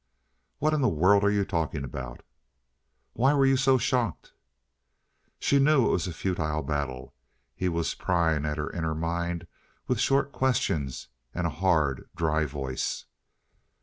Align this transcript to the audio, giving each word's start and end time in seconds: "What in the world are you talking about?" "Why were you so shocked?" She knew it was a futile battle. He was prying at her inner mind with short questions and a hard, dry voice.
"What 0.57 0.73
in 0.73 0.81
the 0.81 0.89
world 0.89 1.23
are 1.23 1.29
you 1.29 1.45
talking 1.45 1.83
about?" 1.83 2.23
"Why 3.13 3.35
were 3.35 3.45
you 3.45 3.55
so 3.55 3.77
shocked?" 3.77 4.33
She 5.37 5.59
knew 5.59 5.85
it 5.85 5.91
was 5.91 6.07
a 6.07 6.11
futile 6.11 6.63
battle. 6.63 7.13
He 7.53 7.69
was 7.69 7.93
prying 7.93 8.43
at 8.43 8.57
her 8.57 8.71
inner 8.71 8.95
mind 8.95 9.45
with 9.87 9.99
short 9.99 10.31
questions 10.31 11.09
and 11.35 11.45
a 11.45 11.51
hard, 11.51 12.09
dry 12.15 12.47
voice. 12.47 13.05